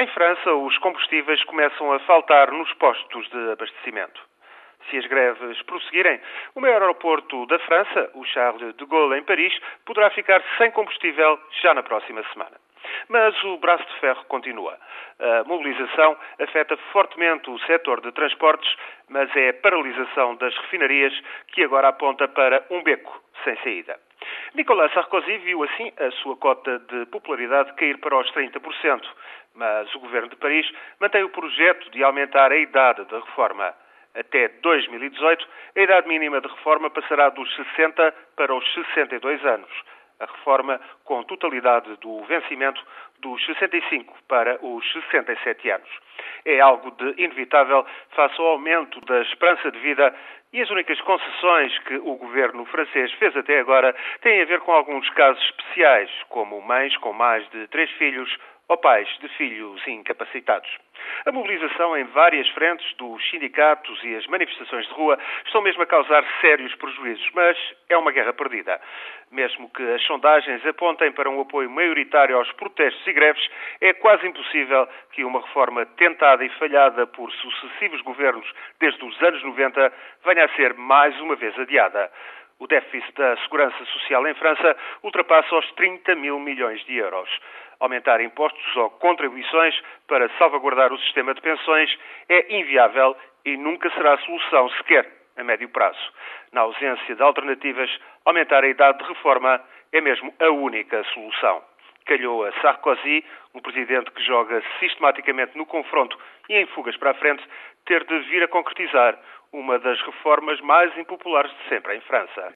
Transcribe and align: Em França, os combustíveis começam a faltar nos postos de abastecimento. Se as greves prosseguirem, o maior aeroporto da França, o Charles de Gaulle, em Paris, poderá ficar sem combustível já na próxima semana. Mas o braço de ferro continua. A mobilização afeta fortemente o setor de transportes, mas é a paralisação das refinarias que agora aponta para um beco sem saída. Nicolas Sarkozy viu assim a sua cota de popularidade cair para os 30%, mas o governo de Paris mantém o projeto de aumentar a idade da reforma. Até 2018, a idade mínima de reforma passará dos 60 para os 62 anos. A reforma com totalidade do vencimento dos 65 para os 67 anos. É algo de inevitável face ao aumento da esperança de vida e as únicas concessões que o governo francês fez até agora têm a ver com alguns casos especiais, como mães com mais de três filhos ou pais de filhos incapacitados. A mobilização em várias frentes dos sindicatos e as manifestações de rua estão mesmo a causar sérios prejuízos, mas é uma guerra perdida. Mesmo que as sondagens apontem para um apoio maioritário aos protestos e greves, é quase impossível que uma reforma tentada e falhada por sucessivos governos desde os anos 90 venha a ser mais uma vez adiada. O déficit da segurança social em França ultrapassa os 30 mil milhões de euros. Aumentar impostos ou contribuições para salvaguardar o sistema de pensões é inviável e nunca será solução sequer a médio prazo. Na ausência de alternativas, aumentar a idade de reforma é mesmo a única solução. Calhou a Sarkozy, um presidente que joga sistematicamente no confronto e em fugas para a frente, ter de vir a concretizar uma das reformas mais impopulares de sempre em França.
Em 0.00 0.06
França, 0.06 0.54
os 0.54 0.78
combustíveis 0.78 1.44
começam 1.44 1.92
a 1.92 1.98
faltar 1.98 2.50
nos 2.50 2.72
postos 2.72 3.28
de 3.28 3.52
abastecimento. 3.52 4.18
Se 4.88 4.96
as 4.96 5.04
greves 5.04 5.60
prosseguirem, 5.64 6.18
o 6.54 6.60
maior 6.62 6.80
aeroporto 6.80 7.44
da 7.44 7.58
França, 7.58 8.10
o 8.14 8.24
Charles 8.24 8.74
de 8.76 8.86
Gaulle, 8.86 9.18
em 9.18 9.22
Paris, 9.22 9.52
poderá 9.84 10.08
ficar 10.08 10.42
sem 10.56 10.70
combustível 10.70 11.38
já 11.60 11.74
na 11.74 11.82
próxima 11.82 12.24
semana. 12.32 12.56
Mas 13.10 13.44
o 13.44 13.58
braço 13.58 13.84
de 13.84 14.00
ferro 14.00 14.24
continua. 14.24 14.78
A 15.18 15.44
mobilização 15.44 16.16
afeta 16.40 16.78
fortemente 16.92 17.50
o 17.50 17.58
setor 17.66 18.00
de 18.00 18.10
transportes, 18.12 18.74
mas 19.10 19.28
é 19.36 19.50
a 19.50 19.54
paralisação 19.54 20.34
das 20.36 20.56
refinarias 20.56 21.12
que 21.48 21.62
agora 21.62 21.88
aponta 21.88 22.26
para 22.26 22.64
um 22.70 22.82
beco 22.82 23.22
sem 23.44 23.54
saída. 23.56 24.00
Nicolas 24.54 24.92
Sarkozy 24.92 25.38
viu 25.38 25.62
assim 25.62 25.92
a 25.98 26.10
sua 26.22 26.36
cota 26.36 26.78
de 26.78 27.06
popularidade 27.06 27.72
cair 27.74 27.98
para 27.98 28.18
os 28.18 28.30
30%, 28.32 29.02
mas 29.60 29.94
o 29.94 30.00
governo 30.00 30.30
de 30.30 30.36
Paris 30.36 30.66
mantém 30.98 31.22
o 31.22 31.28
projeto 31.28 31.90
de 31.90 32.02
aumentar 32.02 32.50
a 32.50 32.56
idade 32.56 33.04
da 33.04 33.20
reforma. 33.20 33.74
Até 34.14 34.48
2018, 34.48 35.46
a 35.76 35.80
idade 35.80 36.08
mínima 36.08 36.40
de 36.40 36.48
reforma 36.48 36.88
passará 36.88 37.28
dos 37.28 37.54
60 37.54 38.10
para 38.36 38.54
os 38.54 38.64
62 38.72 39.44
anos. 39.44 39.70
A 40.18 40.24
reforma 40.24 40.80
com 41.04 41.22
totalidade 41.24 41.94
do 41.98 42.22
vencimento 42.24 42.82
dos 43.18 43.44
65 43.44 44.16
para 44.26 44.58
os 44.64 44.92
67 44.92 45.70
anos. 45.70 45.88
É 46.46 46.58
algo 46.60 46.90
de 46.92 47.22
inevitável 47.22 47.84
face 48.16 48.40
ao 48.40 48.48
aumento 48.48 48.98
da 49.02 49.20
esperança 49.20 49.70
de 49.70 49.78
vida 49.78 50.14
e 50.52 50.60
as 50.62 50.70
únicas 50.70 51.00
concessões 51.02 51.78
que 51.80 51.96
o 51.96 52.16
governo 52.16 52.64
francês 52.66 53.12
fez 53.12 53.36
até 53.36 53.60
agora 53.60 53.94
têm 54.22 54.40
a 54.40 54.46
ver 54.46 54.60
com 54.60 54.72
alguns 54.72 55.08
casos 55.10 55.42
especiais, 55.44 56.10
como 56.28 56.60
mães 56.62 56.96
com 56.96 57.12
mais 57.12 57.48
de 57.50 57.66
três 57.68 57.90
filhos 57.92 58.36
ou 58.70 58.76
pais 58.78 59.08
de 59.20 59.28
filhos 59.30 59.84
incapacitados. 59.88 60.70
A 61.26 61.32
mobilização 61.32 61.96
em 61.96 62.04
várias 62.04 62.48
frentes 62.50 62.86
dos 62.96 63.20
sindicatos 63.28 63.98
e 64.04 64.14
as 64.14 64.24
manifestações 64.28 64.86
de 64.86 64.92
rua 64.94 65.18
estão 65.44 65.60
mesmo 65.60 65.82
a 65.82 65.86
causar 65.86 66.24
sérios 66.40 66.72
prejuízos, 66.76 67.28
mas 67.34 67.58
é 67.88 67.96
uma 67.96 68.12
guerra 68.12 68.32
perdida. 68.32 68.80
Mesmo 69.32 69.68
que 69.70 69.82
as 69.82 70.02
sondagens 70.04 70.64
apontem 70.64 71.10
para 71.10 71.28
um 71.28 71.40
apoio 71.40 71.68
maioritário 71.68 72.36
aos 72.36 72.50
protestos 72.52 73.04
e 73.08 73.12
greves, 73.12 73.44
é 73.80 73.92
quase 73.92 74.28
impossível 74.28 74.88
que 75.12 75.24
uma 75.24 75.40
reforma 75.40 75.84
tentada 75.84 76.44
e 76.44 76.48
falhada 76.50 77.08
por 77.08 77.30
sucessivos 77.32 78.00
governos 78.02 78.48
desde 78.78 79.04
os 79.04 79.20
anos 79.20 79.42
90 79.42 79.92
venha 80.24 80.44
a 80.44 80.48
ser 80.50 80.74
mais 80.74 81.18
uma 81.20 81.34
vez 81.34 81.58
adiada. 81.58 82.08
O 82.60 82.66
déficit 82.66 83.12
da 83.14 83.36
segurança 83.38 83.82
social 83.86 84.26
em 84.28 84.34
França 84.34 84.76
ultrapassa 85.02 85.56
os 85.56 85.72
30 85.72 86.14
mil 86.14 86.38
milhões 86.38 86.84
de 86.84 86.94
euros. 86.94 87.28
Aumentar 87.80 88.20
impostos 88.20 88.76
ou 88.76 88.90
contribuições 88.90 89.74
para 90.06 90.28
salvaguardar 90.36 90.92
o 90.92 90.98
sistema 90.98 91.32
de 91.32 91.40
pensões 91.40 91.90
é 92.28 92.54
inviável 92.54 93.16
e 93.46 93.56
nunca 93.56 93.88
será 93.92 94.18
solução 94.18 94.68
sequer 94.76 95.10
a 95.38 95.42
médio 95.42 95.70
prazo. 95.70 96.12
Na 96.52 96.60
ausência 96.60 97.16
de 97.16 97.22
alternativas, 97.22 97.90
aumentar 98.26 98.62
a 98.62 98.68
idade 98.68 98.98
de 98.98 99.08
reforma 99.08 99.58
é 99.90 100.00
mesmo 100.02 100.34
a 100.38 100.50
única 100.50 101.02
solução. 101.14 101.64
Calhou 102.04 102.44
a 102.44 102.52
Sarkozy, 102.60 103.24
um 103.54 103.60
presidente 103.60 104.10
que 104.10 104.22
joga 104.22 104.62
sistematicamente 104.78 105.56
no 105.56 105.64
confronto 105.64 106.18
e 106.48 106.56
em 106.56 106.66
fugas 106.66 106.96
para 106.98 107.12
a 107.12 107.14
frente, 107.14 107.42
ter 107.86 108.04
de 108.04 108.18
vir 108.28 108.42
a 108.42 108.48
concretizar 108.48 109.18
uma 109.52 109.78
das 109.78 110.00
reformas 110.02 110.60
mais 110.60 110.96
impopulares 110.96 111.50
de 111.50 111.68
sempre 111.68 111.96
em 111.96 112.00
França. 112.02 112.48